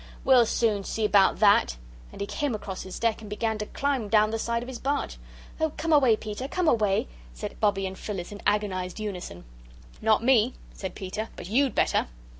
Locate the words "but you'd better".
11.35-12.07